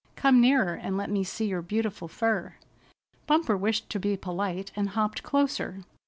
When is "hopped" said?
4.89-5.21